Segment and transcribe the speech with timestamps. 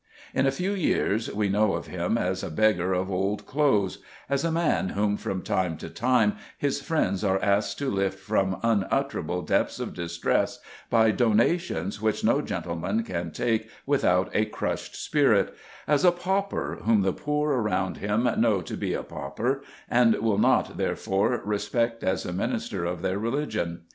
[0.33, 3.99] In a few years we know of him as a beggar of old clothes,
[4.31, 8.57] as a man whom from time to time his friends are asked to lift from
[8.63, 10.57] unutterable depths of distress
[10.89, 15.53] by donations which no gentleman can take without a crushed spirit
[15.87, 20.39] as a pauper whom the poor around him know to be a pauper, and will
[20.39, 23.81] not, therefore, respect as a minister of their religion.